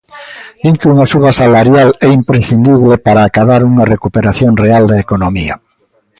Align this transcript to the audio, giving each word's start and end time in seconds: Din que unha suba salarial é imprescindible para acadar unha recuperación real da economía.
Din 0.61 0.75
que 0.79 0.87
unha 0.93 1.09
suba 1.11 1.31
salarial 1.41 1.89
é 2.07 2.09
imprescindible 2.19 2.95
para 3.05 3.21
acadar 3.23 3.61
unha 3.71 3.89
recuperación 3.93 4.51
real 4.63 4.83
da 4.87 5.01
economía. 5.05 5.55